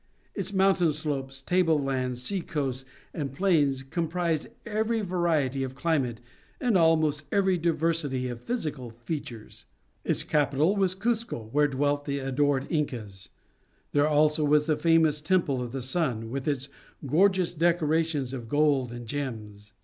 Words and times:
Its 0.33 0.51
mountain 0.51 0.91
slopes, 0.93 1.41
table 1.43 1.77
lands, 1.79 2.23
sea 2.23 2.41
coasts, 2.41 2.85
and 3.13 3.31
plains 3.35 3.83
comprised 3.83 4.47
every 4.65 4.99
variety 5.01 5.61
of 5.61 5.75
climate 5.75 6.19
and 6.59 6.75
almost 6.75 7.25
every 7.31 7.55
diversity 7.55 8.27
of 8.27 8.41
physical 8.41 8.89
features. 8.89 9.65
Its 10.03 10.23
capital 10.23 10.75
was 10.75 10.95
Cuzco, 10.95 11.49
where 11.51 11.67
dwelt 11.67 12.05
the 12.05 12.17
adored 12.17 12.65
Incas; 12.71 13.29
there 13.91 14.07
also 14.07 14.43
was 14.43 14.65
the 14.65 14.75
famous 14.75 15.21
Temple 15.21 15.61
of 15.61 15.71
the 15.71 15.83
Sun, 15.83 16.31
with 16.31 16.47
its 16.47 16.67
gorgeous 17.05 17.53
decorations 17.53 18.33
of 18.33 18.49
gold 18.49 18.91
and 18.91 19.05
gems. 19.05 19.71